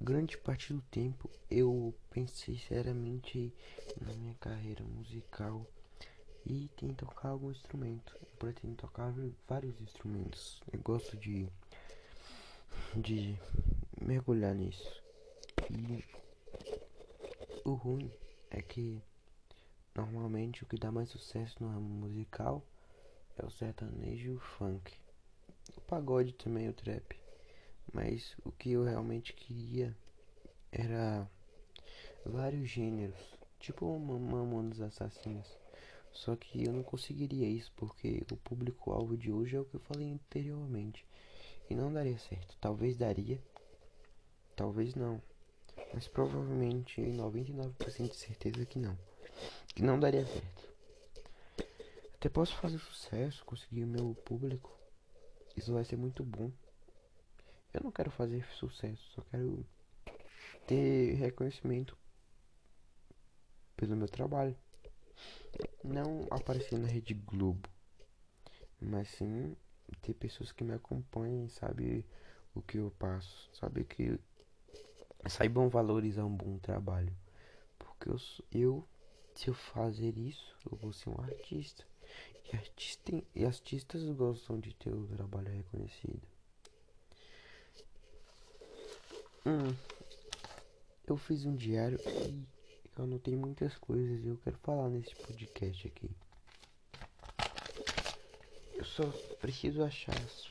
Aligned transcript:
grande 0.00 0.38
parte 0.38 0.72
do 0.72 0.80
tempo 0.82 1.30
eu 1.50 1.94
pensei 2.10 2.58
seriamente 2.58 3.52
na 4.00 4.12
minha 4.14 4.34
carreira 4.34 4.84
musical 4.84 5.66
e 6.46 6.70
em 6.82 6.94
tocar 6.94 7.30
algum 7.30 7.50
instrumento. 7.50 8.16
Eu 8.20 8.28
pretendo 8.38 8.74
tocar 8.76 9.12
vários 9.46 9.80
instrumentos. 9.80 10.62
Eu 10.72 10.80
gosto 10.80 11.16
de 11.16 11.48
de 12.96 13.36
mergulhar 14.00 14.54
nisso. 14.54 15.02
E 15.70 16.04
o 17.64 17.74
ruim 17.74 18.10
é 18.50 18.62
que 18.62 19.02
normalmente 19.94 20.62
o 20.62 20.66
que 20.66 20.78
dá 20.78 20.90
mais 20.90 21.10
sucesso 21.10 21.56
no 21.60 21.68
ramo 21.68 21.88
musical 21.88 22.64
é 23.36 23.44
o 23.44 23.50
sertanejo 23.50 24.30
e 24.30 24.34
o 24.34 24.40
funk. 24.40 24.92
O 25.76 25.80
pagode 25.82 26.32
também, 26.32 26.68
o 26.68 26.72
trap. 26.72 27.18
Mas 27.92 28.36
o 28.44 28.52
que 28.52 28.72
eu 28.72 28.84
realmente 28.84 29.32
queria 29.32 29.96
era 30.70 31.28
vários 32.24 32.68
gêneros, 32.68 33.18
tipo 33.58 33.98
Mamonas 33.98 34.80
Assassinas. 34.80 35.58
Só 36.12 36.34
que 36.36 36.64
eu 36.64 36.72
não 36.72 36.82
conseguiria 36.82 37.48
isso 37.48 37.72
porque 37.76 38.24
o 38.30 38.36
público-alvo 38.36 39.16
de 39.16 39.30
hoje 39.30 39.56
é 39.56 39.60
o 39.60 39.64
que 39.64 39.74
eu 39.74 39.80
falei 39.80 40.12
anteriormente. 40.12 41.06
E 41.70 41.74
não 41.74 41.92
daria 41.92 42.18
certo. 42.18 42.56
Talvez 42.60 42.96
daria, 42.96 43.40
talvez 44.56 44.94
não. 44.94 45.20
Mas 45.94 46.08
provavelmente 46.08 47.00
99% 47.00 48.10
de 48.10 48.16
certeza 48.16 48.66
que 48.66 48.78
não. 48.78 48.98
Que 49.74 49.82
não 49.82 50.00
daria 50.00 50.26
certo. 50.26 50.68
Até 52.14 52.28
posso 52.28 52.56
fazer 52.56 52.78
sucesso, 52.78 53.44
conseguir 53.44 53.84
o 53.84 53.86
meu 53.86 54.14
público. 54.24 54.76
Isso 55.56 55.72
vai 55.72 55.84
ser 55.84 55.96
muito 55.96 56.24
bom. 56.24 56.50
Eu 57.72 57.82
não 57.82 57.92
quero 57.92 58.10
fazer 58.10 58.44
sucesso, 58.52 59.02
só 59.14 59.22
quero 59.30 59.64
ter 60.66 61.14
reconhecimento 61.14 61.96
pelo 63.76 63.96
meu 63.96 64.08
trabalho. 64.08 64.56
Não 65.84 66.26
aparecer 66.30 66.78
na 66.78 66.88
Rede 66.88 67.14
Globo, 67.14 67.68
mas 68.80 69.08
sim 69.08 69.56
ter 70.02 70.14
pessoas 70.14 70.52
que 70.52 70.64
me 70.64 70.74
acompanhem, 70.74 71.48
sabe 71.48 72.04
o 72.54 72.62
que 72.62 72.78
eu 72.78 72.90
passo, 72.98 73.50
sabe 73.54 73.84
que 73.84 74.18
saibam 75.28 75.68
valorizar 75.68 76.24
um 76.24 76.36
bom 76.36 76.58
trabalho. 76.58 77.14
Porque 77.78 78.08
eu, 78.10 78.16
eu 78.50 78.88
se 79.34 79.48
eu 79.48 79.54
fazer 79.54 80.18
isso, 80.18 80.56
eu 80.70 80.76
vou 80.76 80.92
ser 80.92 81.10
um 81.10 81.20
artista. 81.20 81.86
E, 82.52 82.56
artista, 82.56 83.22
e 83.34 83.44
artistas 83.44 84.02
gostam 84.16 84.58
de 84.58 84.74
ter 84.74 84.92
o 84.92 85.06
trabalho 85.06 85.48
reconhecido. 85.52 86.26
Hum, 89.46 89.74
eu 91.06 91.16
fiz 91.16 91.44
um 91.44 91.54
diário 91.54 91.98
e 92.06 92.46
eu 92.96 93.04
anotei 93.04 93.36
muitas 93.36 93.76
coisas 93.78 94.24
e 94.24 94.28
eu 94.28 94.36
quero 94.38 94.58
falar 94.58 94.88
nesse 94.88 95.14
podcast 95.14 95.86
aqui. 95.86 96.10
Eu 98.74 98.84
só 98.84 99.04
preciso 99.40 99.82
achar 99.82 100.16
as 100.16 100.46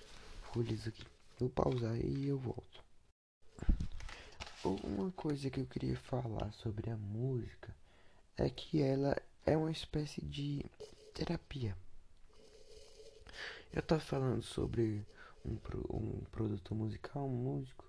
folhas 0.52 0.88
aqui. 0.88 1.06
Vou 1.40 1.50
pausar 1.50 1.96
e 1.98 2.28
eu 2.28 2.40
volto. 2.40 2.84
Uma 4.64 5.12
coisa 5.12 5.50
que 5.50 5.60
eu 5.60 5.66
queria 5.66 5.96
falar 5.96 6.52
sobre 6.54 6.90
a 6.90 6.98
música 6.98 7.74
é 8.36 8.50
que 8.50 8.82
ela 8.82 9.16
é 9.46 9.56
uma 9.56 9.72
espécie 9.72 10.22
de 10.26 10.66
terapia. 11.14 11.78
Eu 13.72 13.82
tava 13.82 14.02
falando 14.02 14.42
sobre 14.42 15.06
um, 15.46 15.58
um 15.90 16.24
produto 16.32 16.74
musical, 16.74 17.26
um 17.26 17.30
músico, 17.30 17.87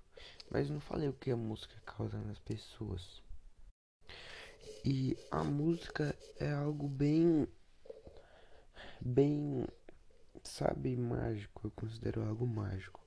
mas 0.51 0.71
não 0.71 0.81
falei 0.81 1.09
o 1.09 1.13
que 1.13 1.31
a 1.31 1.37
música 1.37 1.75
causa 1.85 2.19
nas 2.19 2.39
pessoas. 2.39 3.23
E 4.85 5.17
a 5.31 5.45
música 5.45 6.17
é 6.39 6.51
algo 6.53 6.89
bem. 6.89 7.47
bem. 9.01 9.67
sabe, 10.43 10.97
mágico. 10.97 11.67
Eu 11.67 11.71
considero 11.73 12.23
algo 12.23 12.47
mágico. 12.47 13.01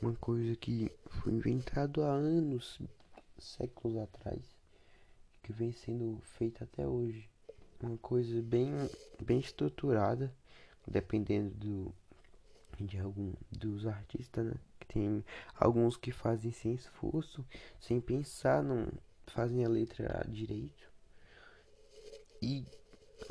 Uma 0.00 0.14
coisa 0.14 0.54
que 0.56 0.90
foi 1.08 1.32
inventado 1.32 2.02
há 2.02 2.12
anos, 2.12 2.80
séculos 3.38 3.96
atrás, 3.98 4.56
que 5.42 5.52
vem 5.52 5.72
sendo 5.72 6.20
feita 6.22 6.64
até 6.64 6.86
hoje. 6.86 7.28
Uma 7.80 7.96
coisa 7.98 8.40
bem, 8.42 8.70
bem 9.20 9.40
estruturada, 9.40 10.32
dependendo 10.86 11.50
do, 11.54 11.94
de 12.80 12.98
algum 12.98 13.32
dos 13.50 13.86
artistas, 13.86 14.46
né? 14.46 14.54
Tem 14.92 15.24
alguns 15.54 15.96
que 15.96 16.12
fazem 16.12 16.52
sem 16.52 16.74
esforço, 16.74 17.44
sem 17.80 17.98
pensar, 17.98 18.62
não 18.62 18.88
fazem 19.26 19.64
a 19.64 19.68
letra 19.68 20.22
direito. 20.28 20.90
E 22.42 22.66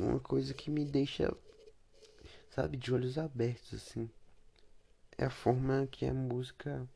uma 0.00 0.18
coisa 0.18 0.52
que 0.52 0.70
me 0.70 0.84
deixa, 0.84 1.32
sabe, 2.50 2.76
de 2.76 2.92
olhos 2.92 3.16
abertos 3.16 3.74
assim, 3.74 4.10
é 5.16 5.26
a 5.26 5.30
forma 5.30 5.86
que 5.86 6.04
a 6.04 6.12
música 6.12 6.88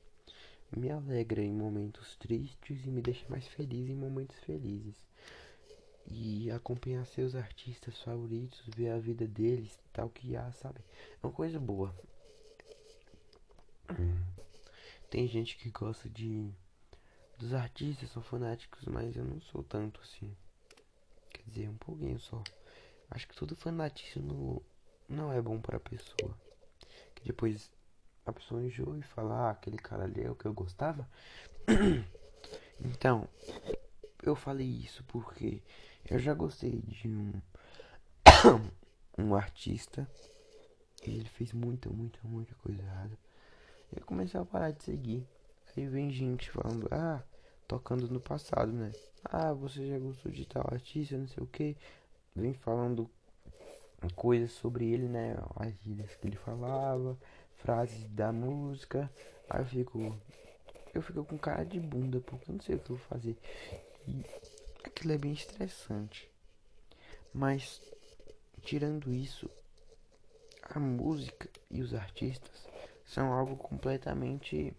me 0.76 0.90
alegra 0.90 1.42
em 1.42 1.52
momentos 1.52 2.16
tristes 2.16 2.84
e 2.84 2.90
me 2.90 3.00
deixa 3.00 3.24
mais 3.28 3.46
feliz 3.46 3.88
em 3.88 3.94
momentos 3.94 4.36
felizes. 4.40 4.96
E 6.08 6.50
acompanhar 6.50 7.04
seus 7.06 7.34
artistas 7.34 8.00
favoritos, 8.00 8.62
ver 8.74 8.90
a 8.90 8.98
vida 8.98 9.26
deles, 9.26 9.78
tal 9.92 10.08
que 10.08 10.36
há, 10.36 10.50
sabe? 10.52 10.80
É 11.22 11.26
uma 11.26 11.32
coisa 11.32 11.60
boa. 11.60 11.94
Tem 15.10 15.26
gente 15.26 15.56
que 15.56 15.70
gosta 15.70 16.08
de 16.08 16.52
dos 17.38 17.52
artistas, 17.52 18.10
são 18.10 18.22
fanáticos, 18.22 18.84
mas 18.86 19.14
eu 19.16 19.24
não 19.24 19.40
sou 19.40 19.62
tanto 19.62 20.00
assim. 20.00 20.34
Quer 21.30 21.42
dizer, 21.46 21.68
um 21.68 21.76
pouquinho 21.76 22.18
só. 22.18 22.42
Acho 23.10 23.28
que 23.28 23.36
todo 23.36 23.54
fanatismo 23.54 24.62
não 25.08 25.32
é 25.32 25.40
bom 25.40 25.60
para 25.60 25.76
a 25.76 25.80
pessoa. 25.80 26.36
Que 27.14 27.24
depois 27.24 27.70
a 28.24 28.32
pessoa 28.32 28.62
enjoa 28.62 28.98
e 28.98 29.02
fala, 29.02 29.34
ah, 29.34 29.50
aquele 29.50 29.76
cara 29.76 30.04
ali 30.04 30.22
é 30.22 30.30
o 30.30 30.34
que 30.34 30.46
eu 30.46 30.54
gostava. 30.54 31.08
então, 32.80 33.28
eu 34.22 34.34
falei 34.34 34.66
isso 34.66 35.04
porque 35.04 35.62
eu 36.08 36.18
já 36.18 36.34
gostei 36.34 36.82
de 36.82 37.08
um 37.08 37.32
um 39.18 39.34
artista 39.34 40.10
e 41.06 41.10
ele 41.10 41.28
fez 41.28 41.52
muita, 41.52 41.88
muita, 41.88 42.18
muita 42.24 42.54
coisa 42.56 42.82
errada. 42.82 43.16
Eu 43.94 44.04
comecei 44.04 44.38
a 44.40 44.44
parar 44.44 44.72
de 44.72 44.82
seguir. 44.82 45.26
Aí 45.76 45.86
vem 45.86 46.10
gente 46.10 46.50
falando, 46.50 46.88
ah, 46.90 47.22
tocando 47.68 48.08
no 48.08 48.20
passado, 48.20 48.72
né? 48.72 48.92
Ah, 49.24 49.52
você 49.52 49.86
já 49.86 49.98
gostou 49.98 50.32
de 50.32 50.46
tal 50.46 50.64
artista, 50.72 51.16
não 51.16 51.28
sei 51.28 51.42
o 51.42 51.46
que. 51.46 51.76
Vem 52.34 52.54
falando 52.54 53.10
coisas 54.14 54.52
sobre 54.52 54.90
ele, 54.90 55.08
né? 55.08 55.36
As 55.56 55.72
gírias 55.82 56.14
que 56.16 56.26
ele 56.26 56.36
falava, 56.36 57.16
frases 57.56 58.04
da 58.10 58.32
música. 58.32 59.10
Aí 59.48 59.60
eu 59.60 59.66
fico. 59.66 60.18
Eu 60.94 61.02
fico 61.02 61.24
com 61.24 61.36
cara 61.36 61.64
de 61.64 61.78
bunda, 61.78 62.20
porque 62.20 62.50
eu 62.50 62.54
não 62.54 62.60
sei 62.60 62.76
o 62.76 62.78
que 62.78 62.90
eu 62.90 62.96
vou 62.96 63.06
fazer. 63.06 63.36
E 64.08 64.24
aquilo 64.82 65.12
é 65.12 65.18
bem 65.18 65.32
estressante. 65.32 66.30
Mas, 67.34 67.82
tirando 68.62 69.12
isso, 69.12 69.50
a 70.62 70.78
música 70.78 71.50
e 71.70 71.82
os 71.82 71.92
artistas 71.92 72.66
são 73.06 73.32
algo 73.32 73.56
completamente 73.56 74.76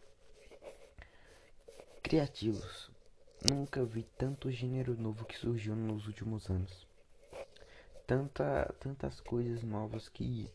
criativos. 2.03 2.91
Nunca 3.49 3.83
vi 3.83 4.03
tanto 4.17 4.51
gênero 4.51 4.95
novo 4.99 5.25
que 5.25 5.37
surgiu 5.37 5.75
nos 5.75 6.07
últimos 6.07 6.49
anos. 6.49 6.85
Tanta, 8.05 8.73
tantas 8.79 9.19
coisas 9.21 9.63
novas 9.63 10.09
que. 10.09 10.49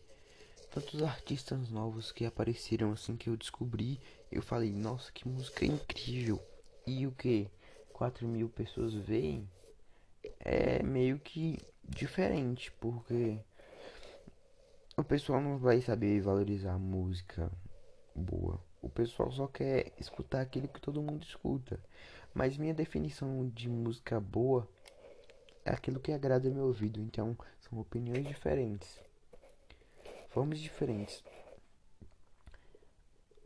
Tantos 0.71 1.03
artistas 1.03 1.69
novos 1.71 2.11
que 2.11 2.25
apareceram 2.25 2.93
assim 2.93 3.17
que 3.17 3.29
eu 3.29 3.37
descobri. 3.37 4.01
Eu 4.31 4.43
falei, 4.43 4.73
nossa, 4.73 5.13
que 5.13 5.29
música 5.29 5.67
incrível. 5.67 6.43
E 6.87 7.07
o 7.07 7.13
que? 7.13 7.51
4 7.93 8.27
mil 8.27 8.49
pessoas 8.49 8.95
veem? 8.95 9.49
É 10.41 10.83
meio 10.83 11.19
que 11.19 11.59
diferente, 11.85 12.73
porque 12.73 13.39
o 14.97 15.03
pessoal 15.03 15.41
não 15.41 15.59
vai 15.59 15.81
saber 15.81 16.21
valorizar 16.21 16.79
música 16.79 17.51
boa. 18.15 18.61
O 18.83 18.89
pessoal 18.89 19.31
só 19.31 19.47
quer 19.47 19.93
escutar 19.99 20.41
aquilo 20.41 20.69
que 20.69 20.81
todo 20.81 21.03
mundo 21.03 21.23
escuta. 21.23 21.81
Mas 22.35 22.57
minha 22.57 22.75
definição 22.75 23.49
de 23.49 23.69
música 23.69 24.21
boa 24.21 24.69
é 25.65 25.71
aquilo 25.71 26.01
que 26.01 26.13
agrada 26.13 26.51
meu 26.51 26.67
ouvido. 26.67 27.01
Então 27.01 27.37
são 27.61 27.79
opiniões 27.79 28.27
diferentes. 28.27 29.01
Formas 30.29 30.59
diferentes. 30.59 31.25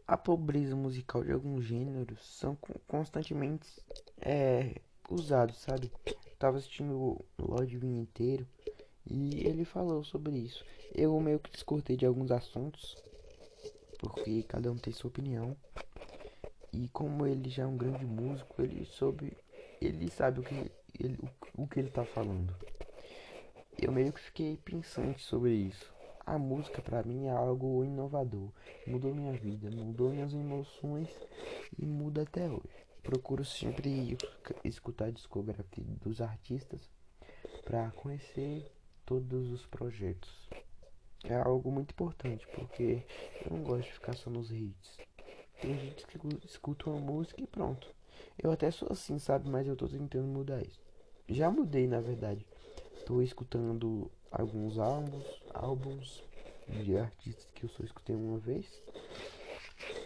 A 0.06 0.16
pobreza 0.16 0.74
musical 0.74 1.22
de 1.22 1.32
alguns 1.32 1.64
gêneros 1.64 2.24
são 2.38 2.56
constantemente 2.86 3.68
é, 4.20 4.80
usados, 5.10 5.58
sabe? 5.58 5.92
tava 6.38 6.58
assistindo 6.58 6.94
o 6.94 7.24
Lorde 7.38 7.78
Vinho 7.78 8.02
inteiro 8.02 8.46
e 9.08 9.46
ele 9.46 9.64
falou 9.64 10.02
sobre 10.02 10.36
isso. 10.36 10.64
Eu 10.94 11.18
meio 11.20 11.38
que 11.38 11.50
discordei 11.50 11.96
de 11.96 12.04
alguns 12.04 12.30
assuntos, 12.30 12.96
porque 13.98 14.42
cada 14.42 14.70
um 14.70 14.76
tem 14.76 14.92
sua 14.92 15.08
opinião. 15.08 15.56
E 16.72 16.88
como 16.88 17.26
ele 17.26 17.48
já 17.48 17.62
é 17.62 17.66
um 17.66 17.76
grande 17.76 18.04
músico, 18.04 18.60
ele 18.60 18.84
soube. 18.84 19.36
Ele 19.80 20.10
sabe 20.10 20.40
o 20.40 20.42
que 20.42 20.70
ele, 20.98 21.18
o, 21.54 21.62
o 21.62 21.66
que 21.68 21.78
ele 21.78 21.90
tá 21.90 22.04
falando. 22.04 22.54
Eu 23.78 23.92
meio 23.92 24.12
que 24.12 24.20
fiquei 24.20 24.56
pensante 24.56 25.22
sobre 25.22 25.52
isso. 25.52 25.94
A 26.24 26.38
música 26.38 26.82
para 26.82 27.02
mim 27.04 27.26
é 27.26 27.30
algo 27.30 27.84
inovador. 27.84 28.50
Mudou 28.86 29.14
minha 29.14 29.32
vida, 29.32 29.70
mudou 29.70 30.10
minhas 30.10 30.32
emoções 30.32 31.08
e 31.78 31.86
muda 31.86 32.22
até 32.22 32.48
hoje. 32.48 32.86
Procuro 33.02 33.44
sempre 33.44 34.16
escutar 34.64 35.06
a 35.06 35.10
discografia 35.10 35.84
dos 36.02 36.20
artistas 36.20 36.90
para 37.64 37.90
conhecer 37.92 38.66
todos 39.06 39.50
os 39.52 39.64
projetos. 39.66 40.48
É 41.24 41.34
algo 41.34 41.70
muito 41.70 41.92
importante 41.92 42.46
porque 42.54 43.02
eu 43.44 43.56
não 43.56 43.62
gosto 43.62 43.86
de 43.86 43.92
ficar 43.92 44.14
só 44.14 44.28
nos 44.28 44.50
hits. 44.50 44.98
Tem 45.60 45.78
gente 45.78 46.06
que 46.06 46.18
escuta 46.44 46.90
uma 46.90 47.00
música 47.00 47.40
e 47.40 47.46
pronto. 47.46 47.88
Eu 48.38 48.50
até 48.50 48.70
sou 48.70 48.88
assim, 48.90 49.18
sabe? 49.18 49.48
Mas 49.48 49.66
eu 49.66 49.76
tô 49.76 49.88
tentando 49.88 50.26
mudar 50.26 50.60
isso. 50.60 50.80
Já 51.28 51.50
mudei, 51.50 51.86
na 51.86 52.00
verdade. 52.00 52.46
Tô 53.06 53.22
escutando 53.22 54.10
alguns 54.30 54.78
álbuns, 54.78 55.42
álbuns 55.54 56.22
de 56.84 56.98
artistas 56.98 57.48
que 57.54 57.64
eu 57.64 57.68
só 57.70 57.82
escutei 57.84 58.14
uma 58.14 58.38
vez. 58.38 58.66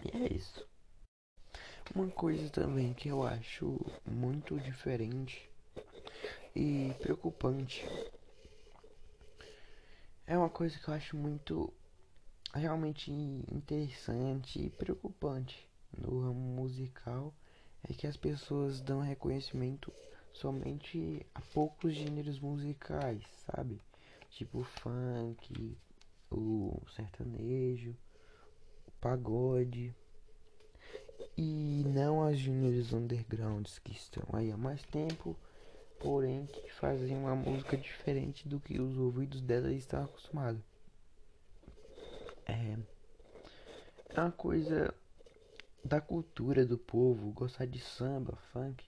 E 0.05 0.17
é 0.17 0.33
isso. 0.33 0.67
Uma 1.95 2.09
coisa 2.09 2.49
também 2.51 2.95
que 2.95 3.09
eu 3.09 3.23
acho 3.23 3.79
muito 4.07 4.59
diferente 4.61 5.51
e 6.55 6.95
preocupante 7.01 7.85
é 10.31 10.39
uma 10.39 10.49
coisa 10.49 10.79
que 10.79 10.87
eu 10.87 10.95
acho 10.95 11.17
muito 11.17 11.75
realmente 12.55 13.11
interessante 13.11 14.65
e 14.65 14.71
preocupante 14.71 15.69
no 15.99 16.21
ramo 16.21 16.39
musical 16.39 17.35
é 17.83 17.93
que 17.93 18.07
as 18.07 18.17
pessoas 18.17 18.81
dão 18.81 19.01
reconhecimento 19.01 19.93
somente 20.33 21.27
a 21.35 21.41
poucos 21.53 21.95
gêneros 21.95 22.39
musicais, 22.39 23.25
sabe? 23.45 23.81
Tipo 24.31 24.63
funk, 24.63 25.77
o 26.31 26.81
sertanejo, 26.95 27.97
o 28.87 28.91
pagode 29.01 29.93
e 31.37 31.83
não 31.89 32.23
as 32.23 32.39
juniors 32.39 32.93
undergrounds 32.93 33.81
que 33.81 33.91
estão 33.91 34.23
aí 34.33 34.53
há 34.53 34.57
mais 34.57 34.81
tempo, 34.85 35.37
porém 36.01 36.47
que 36.47 36.71
uma 37.15 37.37
música 37.37 37.77
diferente 37.77 38.49
do 38.49 38.59
que 38.59 38.81
os 38.81 38.97
ouvidos 38.97 39.43
delas 39.43 39.73
estão 39.75 40.03
acostumados. 40.03 40.63
É, 42.47 42.77
é 44.09 44.21
uma 44.21 44.33
coisa 44.33 44.93
da 45.85 46.01
cultura 46.01 46.65
do 46.65 46.79
povo 46.79 47.31
gostar 47.33 47.67
de 47.67 47.79
samba, 47.79 48.37
funk, 48.53 48.83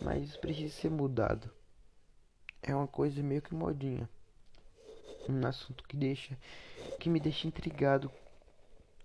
mas 0.00 0.36
precisa 0.38 0.74
ser 0.74 0.90
mudado. 0.90 1.50
É 2.62 2.74
uma 2.74 2.88
coisa 2.88 3.22
meio 3.22 3.42
que 3.42 3.54
modinha. 3.54 4.08
Um 5.28 5.46
assunto 5.46 5.84
que 5.84 5.96
deixa 5.96 6.36
que 6.98 7.10
me 7.10 7.20
deixa 7.20 7.46
intrigado 7.46 8.10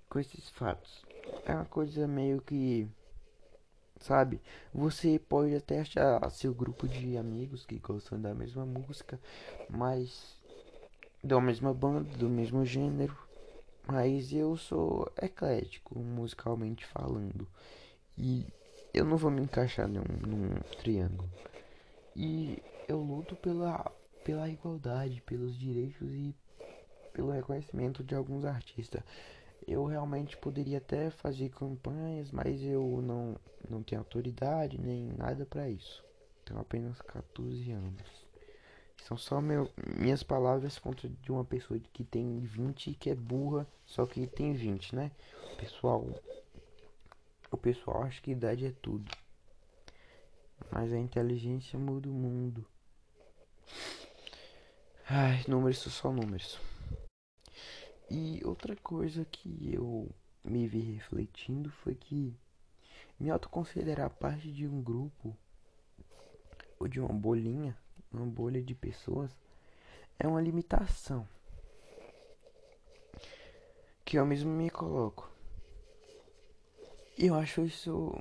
com 0.10 0.18
esses 0.18 0.50
fatos. 0.50 1.06
É 1.46 1.54
uma 1.54 1.66
coisa 1.66 2.08
meio 2.08 2.42
que 2.42 2.90
sabe? 4.00 4.42
Você 4.74 5.20
pode 5.20 5.56
até 5.56 5.82
achar 5.82 6.30
seu 6.32 6.54
grupo 6.54 6.88
de 6.88 7.18
amigos 7.18 7.66
que 7.66 7.78
gostam 7.80 8.20
da 8.20 8.34
mesma 8.34 8.66
música, 8.66 9.20
mas 9.70 10.38
da 11.24 11.40
mesma 11.40 11.74
banda, 11.74 12.10
do 12.18 12.30
mesmo 12.30 12.66
gênero, 12.66 13.18
mas 13.86 14.32
eu 14.32 14.56
sou 14.56 15.12
eclético 15.22 16.00
musicalmente 16.00 16.86
falando. 16.86 17.48
E 18.18 18.46
eu 18.94 19.06
não 19.06 19.18
vou 19.18 19.32
me 19.32 19.42
encaixar 19.42 19.88
num, 19.88 20.04
num 20.26 20.60
triângulo. 20.80 21.30
E 22.16 22.62
eu 22.88 23.00
luto 23.00 23.36
pela, 23.36 23.92
pela 24.24 24.50
igualdade, 24.50 25.22
pelos 25.22 25.58
direitos 25.58 26.10
e 26.12 26.36
pelo 27.14 27.32
reconhecimento 27.32 28.04
de 28.04 28.16
alguns 28.16 28.46
artistas. 28.46 29.02
Eu 29.70 29.86
realmente 29.86 30.36
poderia 30.36 30.80
até 30.80 31.12
fazer 31.12 31.50
campanhas, 31.50 32.32
mas 32.32 32.60
eu 32.64 33.04
não, 33.04 33.38
não 33.70 33.84
tenho 33.84 34.02
autoridade 34.02 34.82
nem 34.82 35.14
nada 35.14 35.46
para 35.46 35.70
isso. 35.70 36.04
Tenho 36.44 36.60
apenas 36.60 37.00
14 37.04 37.72
anos. 37.72 38.28
São 39.04 39.16
só 39.16 39.40
meu, 39.40 39.70
minhas 39.96 40.24
palavras 40.24 40.80
contra 40.80 41.08
de 41.08 41.32
uma 41.32 41.46
pessoa 41.46 41.80
que 41.94 42.04
tem 42.04 42.40
20 42.40 42.88
e 42.88 42.96
que 42.96 43.12
é 43.12 43.16
burra, 43.16 43.68
só 43.86 44.08
que 44.08 44.26
tem 44.26 44.54
20, 44.54 44.96
né? 44.96 45.12
Pessoal, 45.60 46.04
o 47.52 47.58
pessoal 47.58 48.02
acha 48.06 48.20
que 48.24 48.32
idade 48.32 48.66
é 48.66 48.74
tudo. 48.82 49.12
Mas 50.72 50.92
a 50.92 50.98
inteligência 50.98 51.78
muda 51.78 52.10
o 52.10 52.12
mundo. 52.12 52.66
Ai, 55.08 55.44
números 55.48 55.78
são 55.78 55.92
só 55.92 56.12
números. 56.12 56.60
E 58.10 58.42
outra 58.44 58.76
coisa 58.76 59.24
que 59.26 59.74
eu 59.74 60.10
me 60.44 60.68
vi 60.68 60.80
refletindo 60.80 61.70
foi 61.70 61.96
que 61.96 62.36
me 63.20 63.30
autoconsiderar 63.30 64.10
parte 64.10 64.52
de 64.52 64.68
um 64.68 64.82
grupo 64.82 65.36
ou 66.80 66.88
de 66.88 67.00
uma 67.00 67.14
bolinha 67.14 67.78
uma 68.12 68.26
bolha 68.26 68.62
de 68.62 68.74
pessoas 68.74 69.32
é 70.18 70.28
uma 70.28 70.42
limitação 70.42 71.28
que 74.04 74.18
eu 74.18 74.26
mesmo 74.26 74.52
me 74.52 74.70
coloco. 74.72 75.30
E 77.16 77.28
eu 77.28 77.36
acho 77.36 77.62
isso 77.62 78.12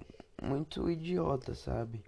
muito 0.42 0.90
idiota, 0.90 1.54
sabe? 1.54 2.04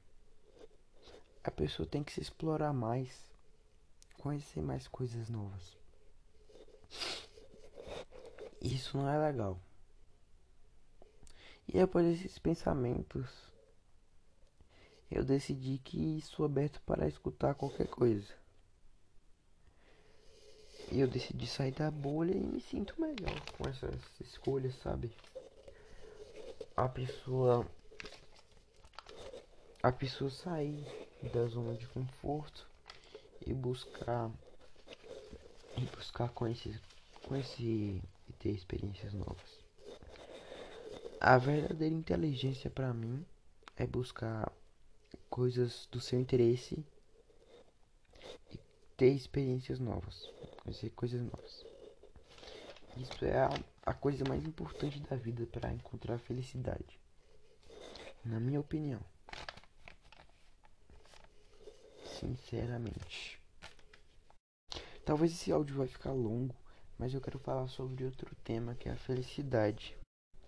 A 1.42 1.50
pessoa 1.50 1.88
tem 1.88 2.04
que 2.04 2.12
se 2.12 2.20
explorar 2.20 2.74
mais, 2.74 3.32
conhecer 4.18 4.60
mais 4.60 4.86
coisas 4.86 5.30
novas. 5.30 5.79
Isso 8.60 8.96
não 8.98 9.08
é 9.08 9.18
legal. 9.30 9.58
E 11.66 11.72
depois 11.72 12.04
desses 12.04 12.38
pensamentos 12.38 13.30
eu 15.10 15.24
decidi 15.24 15.78
que 15.78 16.20
sou 16.20 16.44
aberto 16.44 16.80
para 16.82 17.08
escutar 17.08 17.54
qualquer 17.54 17.88
coisa. 17.88 18.32
E 20.92 21.00
eu 21.00 21.08
decidi 21.08 21.46
sair 21.46 21.72
da 21.72 21.90
bolha 21.90 22.32
e 22.32 22.40
me 22.40 22.60
sinto 22.60 23.00
melhor 23.00 23.40
com 23.56 23.68
essas 23.68 23.94
escolhas, 24.20 24.74
sabe? 24.82 25.12
A 26.76 26.88
pessoa. 26.88 27.66
A 29.82 29.90
pessoa 29.90 30.30
sair 30.30 30.84
da 31.32 31.46
zona 31.46 31.74
de 31.74 31.86
conforto 31.86 32.68
e 33.46 33.54
buscar. 33.54 34.30
E 35.76 35.80
buscar 35.96 36.28
conhecer. 36.30 36.80
Conhecer 37.26 37.62
e 37.62 38.02
ter 38.40 38.50
experiências 38.50 39.12
novas. 39.12 39.60
A 41.20 41.36
verdadeira 41.36 41.94
inteligência 41.94 42.70
para 42.70 42.92
mim 42.92 43.24
é 43.76 43.86
buscar 43.86 44.50
coisas 45.28 45.86
do 45.92 46.00
seu 46.00 46.18
interesse 46.18 46.84
e 48.50 48.58
ter 48.96 49.10
experiências 49.10 49.78
novas, 49.78 50.26
conhecer 50.62 50.90
coisas 50.90 51.20
novas. 51.20 51.64
Isso 52.96 53.24
é 53.24 53.38
a, 53.38 53.50
a 53.84 53.94
coisa 53.94 54.24
mais 54.26 54.44
importante 54.44 54.98
da 55.00 55.16
vida 55.16 55.46
para 55.46 55.72
encontrar 55.72 56.18
felicidade, 56.18 56.98
na 58.24 58.40
minha 58.40 58.60
opinião. 58.60 59.00
Sinceramente. 62.18 63.38
Talvez 65.04 65.32
esse 65.32 65.52
áudio 65.52 65.76
vai 65.76 65.86
ficar 65.86 66.12
longo, 66.12 66.54
mas 67.00 67.14
eu 67.14 67.20
quero 67.20 67.38
falar 67.38 67.66
sobre 67.66 68.04
outro 68.04 68.36
tema 68.44 68.74
que 68.74 68.86
é 68.86 68.92
a 68.92 68.96
felicidade. 68.96 69.96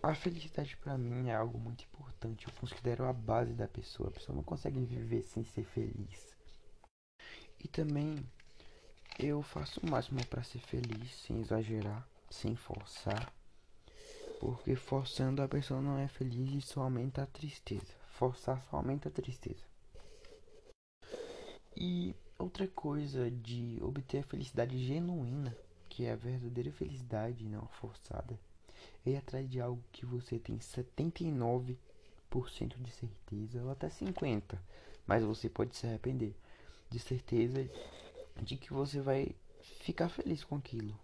A 0.03 0.13
felicidade 0.13 0.77
para 0.77 0.95
mim 0.99 1.29
é 1.29 1.35
algo 1.35 1.57
muito 1.57 1.83
importante. 1.85 2.45
Eu 2.45 2.53
considero 2.53 3.05
a 3.05 3.11
base 3.11 3.53
da 3.53 3.67
pessoa. 3.67 4.09
A 4.09 4.11
pessoa 4.11 4.35
não 4.35 4.43
consegue 4.43 4.79
viver 4.79 5.23
sem 5.23 5.43
ser 5.43 5.63
feliz. 5.63 6.37
E 7.59 7.67
também 7.67 8.23
eu 9.17 9.41
faço 9.41 9.79
o 9.79 9.89
máximo 9.89 10.23
para 10.27 10.43
ser 10.43 10.59
feliz, 10.59 11.15
sem 11.25 11.41
exagerar, 11.41 12.07
sem 12.29 12.55
forçar. 12.55 13.33
Porque 14.39 14.75
forçando 14.75 15.41
a 15.41 15.47
pessoa 15.47 15.81
não 15.81 15.97
é 15.97 16.07
feliz 16.07 16.53
e 16.53 16.61
só 16.61 16.81
aumenta 16.81 17.23
a 17.23 17.25
tristeza. 17.25 17.95
Forçar 18.11 18.63
só 18.69 18.77
aumenta 18.77 19.09
a 19.09 19.11
tristeza. 19.11 19.65
E 21.75 22.13
outra 22.37 22.67
coisa 22.67 23.31
de 23.31 23.79
obter 23.81 24.19
a 24.19 24.23
felicidade 24.23 24.77
genuína, 24.77 25.57
que 25.93 26.05
é 26.05 26.11
a 26.11 26.15
verdadeira 26.15 26.71
felicidade 26.71 27.45
não 27.45 27.67
forçada 27.67 28.39
ir 29.05 29.15
atrás 29.15 29.47
de 29.47 29.61
algo 29.61 29.83
que 29.91 30.07
você 30.07 30.39
tem 30.39 30.57
79% 30.57 31.77
de 32.79 32.91
certeza 32.91 33.61
ou 33.63 33.69
até 33.69 33.89
50%, 33.89 34.57
mas 35.05 35.23
você 35.23 35.47
pode 35.47 35.75
se 35.75 35.85
arrepender 35.85 36.33
de 36.89 36.97
certeza 36.97 37.69
de 38.41 38.57
que 38.57 38.73
você 38.73 39.01
vai 39.01 39.35
ficar 39.81 40.09
feliz 40.09 40.43
com 40.43 40.55
aquilo. 40.55 40.99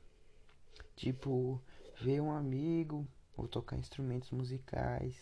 Tipo, 0.96 1.62
ver 2.02 2.20
um 2.20 2.32
amigo 2.32 3.08
ou 3.38 3.48
tocar 3.48 3.78
instrumentos 3.78 4.32
musicais. 4.32 5.16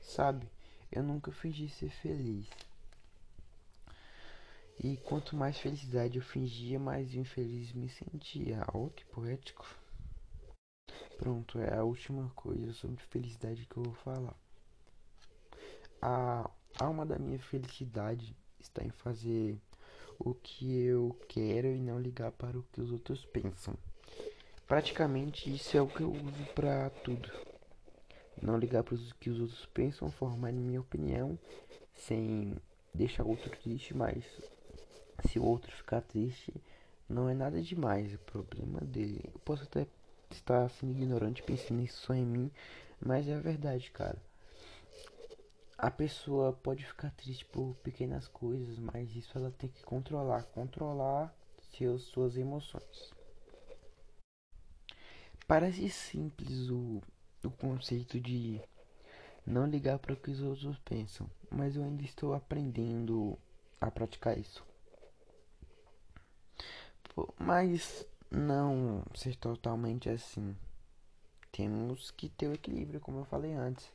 sabe? 0.00 0.48
Eu 0.90 1.02
nunca 1.02 1.30
fingi 1.30 1.68
ser 1.68 1.90
feliz. 1.90 2.48
E 4.82 4.96
quanto 4.98 5.34
mais 5.34 5.58
felicidade 5.58 6.18
eu 6.18 6.22
fingia, 6.22 6.78
mais 6.78 7.14
infeliz 7.14 7.72
me 7.72 7.88
sentia. 7.88 8.62
Oh, 8.74 8.88
que 8.88 9.04
poético. 9.06 9.66
Pronto, 11.16 11.58
é 11.58 11.74
a 11.74 11.84
última 11.84 12.30
coisa 12.34 12.72
sobre 12.74 13.02
felicidade 13.04 13.66
que 13.66 13.76
eu 13.76 13.82
vou 13.82 13.94
falar. 13.94 14.36
A 16.00 16.50
alma 16.78 17.06
da 17.06 17.18
minha 17.18 17.38
felicidade 17.38 18.36
está 18.60 18.84
em 18.84 18.90
fazer 18.90 19.58
o 20.18 20.34
que 20.34 20.76
eu 20.78 21.18
quero 21.26 21.68
e 21.68 21.80
não 21.80 21.98
ligar 21.98 22.32
para 22.32 22.58
o 22.58 22.62
que 22.64 22.80
os 22.80 22.92
outros 22.92 23.24
pensam. 23.24 23.74
Praticamente 24.66 25.52
isso 25.52 25.76
é 25.76 25.80
o 25.80 25.86
que 25.86 26.02
eu 26.02 26.12
uso 26.12 26.44
para 26.54 26.90
tudo. 26.90 27.30
Não 28.42 28.58
ligar 28.58 28.82
para 28.82 28.94
o 28.94 29.14
que 29.18 29.30
os 29.30 29.40
outros 29.40 29.64
pensam, 29.66 30.10
formar 30.10 30.52
minha 30.52 30.80
opinião 30.80 31.38
sem 31.94 32.54
deixar 32.92 33.24
outro 33.24 33.50
triste, 33.58 33.94
mas 33.94 34.22
se 35.26 35.38
o 35.38 35.44
outro 35.44 35.70
ficar 35.72 36.00
triste, 36.00 36.52
não 37.08 37.28
é 37.28 37.34
nada 37.34 37.62
demais, 37.62 38.12
é 38.12 38.16
problema 38.16 38.80
dele. 38.80 39.20
Eu 39.32 39.40
posso 39.40 39.62
até 39.64 39.86
estar 40.30 40.68
sendo 40.70 40.92
ignorante 40.92 41.42
pensando 41.42 41.82
isso 41.82 41.98
só 41.98 42.14
em 42.14 42.24
mim, 42.24 42.50
mas 43.00 43.28
é 43.28 43.34
a 43.34 43.40
verdade, 43.40 43.90
cara. 43.90 44.20
A 45.78 45.90
pessoa 45.90 46.52
pode 46.52 46.84
ficar 46.84 47.10
triste 47.10 47.44
por 47.44 47.74
pequenas 47.76 48.26
coisas, 48.28 48.78
mas 48.78 49.14
isso 49.14 49.36
ela 49.36 49.50
tem 49.50 49.68
que 49.68 49.82
controlar, 49.82 50.42
controlar 50.44 51.34
seus, 51.76 52.02
suas 52.04 52.36
emoções. 52.36 53.12
Parece 55.46 55.88
simples 55.90 56.70
o, 56.70 57.02
o 57.44 57.50
conceito 57.50 58.18
de 58.18 58.60
não 59.46 59.66
ligar 59.66 59.98
para 59.98 60.14
o 60.14 60.16
que 60.16 60.30
os 60.30 60.40
outros 60.40 60.78
pensam, 60.78 61.30
mas 61.50 61.76
eu 61.76 61.84
ainda 61.84 62.02
estou 62.02 62.34
aprendendo 62.34 63.38
a 63.80 63.90
praticar 63.90 64.36
isso 64.36 64.64
mas 67.38 68.06
não 68.30 69.02
ser 69.14 69.36
totalmente 69.36 70.08
assim. 70.08 70.56
Temos 71.50 72.10
que 72.10 72.28
ter 72.28 72.48
o 72.48 72.54
equilíbrio, 72.54 73.00
como 73.00 73.20
eu 73.20 73.24
falei 73.24 73.54
antes. 73.54 73.90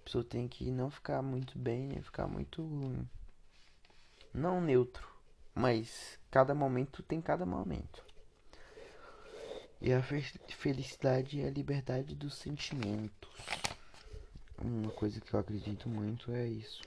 A 0.00 0.04
pessoa 0.04 0.22
tem 0.22 0.46
que 0.46 0.70
não 0.70 0.90
ficar 0.90 1.22
muito 1.22 1.58
bem, 1.58 1.86
nem 1.86 2.02
ficar 2.02 2.26
muito. 2.26 2.62
Não 4.32 4.60
neutro, 4.60 5.08
mas 5.54 6.18
cada 6.30 6.54
momento 6.54 7.02
tem 7.02 7.22
cada 7.22 7.46
momento. 7.46 8.04
E 9.80 9.92
a 9.92 10.02
felicidade 10.02 11.40
é 11.40 11.48
a 11.48 11.50
liberdade 11.50 12.14
dos 12.14 12.34
sentimentos. 12.34 13.30
Uma 14.58 14.90
coisa 14.90 15.20
que 15.20 15.34
eu 15.34 15.40
acredito 15.40 15.88
muito 15.88 16.32
é 16.32 16.46
isso. 16.46 16.82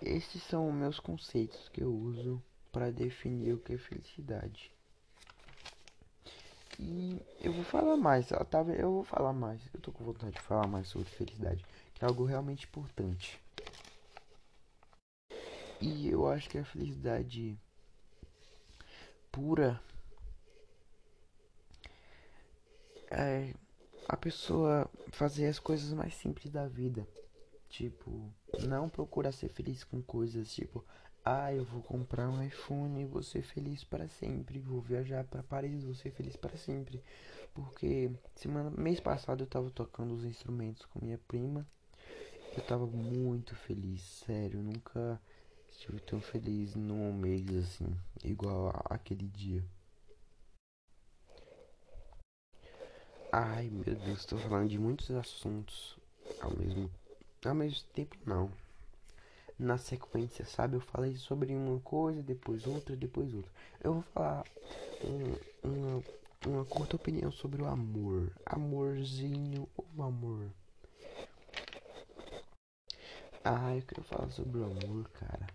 Esses 0.00 0.42
são 0.44 0.70
meus 0.72 0.98
conceitos 0.98 1.68
que 1.68 1.82
eu 1.82 1.92
uso 1.92 2.42
para 2.72 2.90
definir 2.90 3.54
o 3.54 3.58
que 3.58 3.74
é 3.74 3.78
felicidade. 3.78 4.72
E 6.78 7.20
eu 7.42 7.52
vou 7.52 7.64
falar 7.64 7.96
mais, 7.96 8.28
tá? 8.28 8.60
Eu 8.78 8.92
vou 8.92 9.04
falar 9.04 9.32
mais. 9.32 9.60
Eu 9.74 9.80
tô 9.80 9.92
com 9.92 10.04
vontade 10.04 10.32
de 10.32 10.40
falar 10.40 10.66
mais 10.66 10.88
sobre 10.88 11.08
felicidade, 11.10 11.64
que 11.94 12.04
é 12.04 12.08
algo 12.08 12.24
realmente 12.24 12.64
importante. 12.66 13.38
E 15.80 16.08
eu 16.08 16.26
acho 16.26 16.48
que 16.48 16.58
a 16.58 16.64
felicidade 16.64 17.58
pura 19.30 19.80
é 23.10 23.54
a 24.08 24.16
pessoa 24.16 24.90
fazer 25.10 25.46
as 25.46 25.58
coisas 25.58 25.92
mais 25.92 26.14
simples 26.14 26.50
da 26.50 26.66
vida. 26.66 27.06
Tipo, 27.70 28.28
não 28.66 28.88
procurar 28.88 29.30
ser 29.30 29.48
feliz 29.48 29.84
com 29.84 30.02
coisas 30.02 30.52
tipo, 30.52 30.84
ah, 31.24 31.54
eu 31.54 31.64
vou 31.64 31.80
comprar 31.82 32.28
um 32.28 32.42
iPhone 32.42 33.00
e 33.00 33.04
vou 33.04 33.22
ser 33.22 33.42
feliz 33.42 33.84
para 33.84 34.08
sempre. 34.08 34.58
Vou 34.58 34.80
viajar 34.80 35.24
para 35.24 35.42
Paris, 35.42 35.84
vou 35.84 35.94
ser 35.94 36.10
feliz 36.10 36.36
para 36.36 36.56
sempre. 36.56 37.02
Porque 37.54 38.10
semana, 38.34 38.70
mês 38.70 38.98
passado 38.98 39.44
eu 39.44 39.46
tava 39.46 39.70
tocando 39.70 40.12
os 40.14 40.24
instrumentos 40.24 40.84
com 40.86 41.04
minha 41.04 41.18
prima. 41.28 41.66
Eu 42.56 42.62
tava 42.66 42.86
muito 42.86 43.54
feliz, 43.54 44.02
sério. 44.02 44.60
Nunca 44.60 45.20
estive 45.70 46.00
tão 46.00 46.20
feliz 46.20 46.74
num 46.74 47.12
mês 47.12 47.48
assim, 47.54 47.96
igual 48.24 48.72
aquele 48.90 49.28
dia. 49.28 49.64
Ai, 53.32 53.70
meu 53.70 53.94
Deus, 53.94 54.18
estou 54.18 54.40
falando 54.40 54.68
de 54.68 54.76
muitos 54.76 55.08
assuntos 55.12 55.96
ao 56.40 56.56
mesmo, 56.56 56.90
ao 57.48 57.54
mesmo 57.54 57.86
tempo, 57.92 58.16
não 58.26 58.50
na 59.60 59.76
sequência, 59.76 60.44
sabe? 60.46 60.76
Eu 60.76 60.80
falei 60.80 61.14
sobre 61.16 61.54
uma 61.54 61.78
coisa, 61.80 62.22
depois 62.22 62.66
outra, 62.66 62.96
depois 62.96 63.32
outra. 63.34 63.52
Eu 63.84 63.94
vou 63.94 64.02
falar 64.02 64.44
um, 65.04 65.68
uma, 65.68 66.02
uma 66.46 66.64
curta 66.64 66.96
opinião 66.96 67.30
sobre 67.30 67.62
o 67.62 67.66
amor. 67.66 68.32
Amorzinho 68.46 69.68
ou 69.76 70.02
amor? 70.02 70.50
Ah, 73.44 73.76
eu 73.76 73.82
quero 73.82 74.02
falar 74.02 74.30
sobre 74.30 74.58
o 74.58 74.64
amor, 74.64 75.08
cara. 75.10 75.46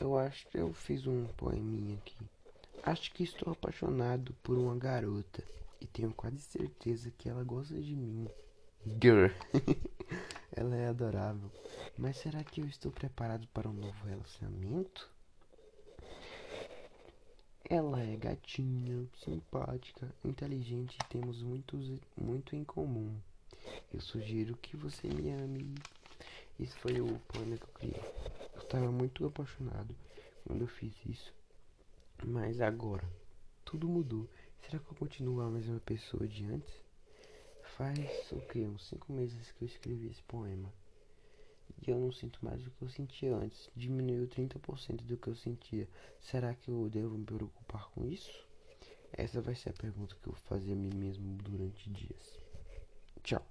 Eu 0.00 0.16
acho 0.16 0.46
que 0.48 0.58
eu 0.58 0.72
fiz 0.72 1.06
um 1.06 1.26
poeminha 1.36 1.96
aqui. 1.96 2.16
Acho 2.82 3.12
que 3.12 3.24
estou 3.24 3.52
apaixonado 3.52 4.32
por 4.42 4.56
uma 4.56 4.76
garota 4.76 5.44
e 5.80 5.86
tenho 5.86 6.14
quase 6.14 6.38
certeza 6.38 7.10
que 7.10 7.28
ela 7.28 7.44
gosta 7.44 7.74
de 7.74 7.94
mim. 7.94 8.26
Girl. 8.86 9.28
ela 10.52 10.76
é 10.76 10.88
adorável. 10.88 11.50
Mas 11.96 12.16
será 12.16 12.42
que 12.44 12.60
eu 12.60 12.66
estou 12.66 12.92
preparado 12.92 13.46
para 13.48 13.68
um 13.68 13.72
novo 13.72 14.06
relacionamento? 14.06 15.10
Ela 17.68 18.02
é 18.02 18.16
gatinha, 18.16 19.06
simpática, 19.24 20.12
inteligente 20.24 20.96
e 20.96 21.08
temos 21.08 21.42
muitos, 21.42 22.00
muito 22.16 22.56
em 22.56 22.64
comum. 22.64 23.14
Eu 23.92 24.00
sugiro 24.00 24.56
que 24.56 24.76
você 24.76 25.08
me 25.08 25.30
ame. 25.30 25.74
Isso 26.58 26.78
foi 26.78 27.00
o 27.00 27.18
poema 27.28 27.56
que 27.56 27.64
eu 27.64 27.74
criei. 27.74 28.02
Eu 28.54 28.62
estava 28.62 28.90
muito 28.90 29.26
apaixonado 29.26 29.94
quando 30.46 30.62
eu 30.62 30.68
fiz 30.68 30.94
isso. 31.04 31.34
Mas 32.24 32.60
agora, 32.60 33.08
tudo 33.64 33.88
mudou. 33.88 34.28
Será 34.62 34.78
que 34.78 34.90
eu 34.90 34.96
continuo 34.96 35.40
a 35.40 35.50
mesma 35.50 35.78
pessoa 35.80 36.26
de 36.26 36.46
antes? 36.46 36.87
Faz 37.78 38.32
o 38.32 38.40
que? 38.40 38.66
Uns 38.66 38.88
5 38.88 39.12
meses 39.12 39.52
que 39.52 39.62
eu 39.62 39.66
escrevi 39.66 40.08
esse 40.08 40.22
poema. 40.24 40.68
E 41.80 41.88
eu 41.88 41.96
não 41.96 42.10
sinto 42.10 42.44
mais 42.44 42.66
o 42.66 42.70
que 42.72 42.82
eu 42.82 42.88
sentia 42.88 43.36
antes. 43.36 43.70
Diminuiu 43.76 44.26
30% 44.26 45.04
do 45.04 45.16
que 45.16 45.28
eu 45.28 45.36
sentia. 45.36 45.88
Será 46.20 46.52
que 46.56 46.72
eu 46.72 46.90
devo 46.90 47.16
me 47.16 47.24
preocupar 47.24 47.88
com 47.90 48.04
isso? 48.04 48.44
Essa 49.12 49.40
vai 49.40 49.54
ser 49.54 49.70
a 49.70 49.74
pergunta 49.74 50.16
que 50.16 50.26
eu 50.26 50.32
vou 50.32 50.42
fazer 50.42 50.72
a 50.72 50.74
mim 50.74 50.92
mesmo 50.92 51.36
durante 51.36 51.88
dias. 51.88 52.40
Tchau. 53.22 53.46